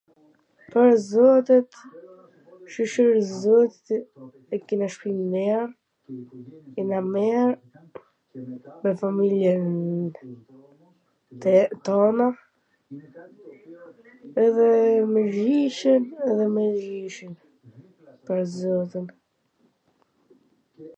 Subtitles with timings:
[0.73, 1.65] pwr zotin,
[2.75, 3.85] shyqyr zotit
[4.57, 5.59] e kena shpin mir,
[6.77, 7.49] jena mir,
[8.85, 9.53] me familje
[11.45, 11.55] te
[11.89, 12.27] tona
[14.45, 14.71] edhe
[15.13, 17.33] me gjyshen edhe me gjyshin,
[18.31, 19.07] pwr zotin.